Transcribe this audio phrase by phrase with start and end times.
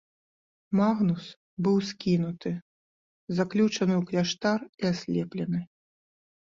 [0.79, 1.25] Магнус
[1.67, 2.55] быў скінуты,
[3.41, 5.59] заключаны ў кляштар і аслеплены.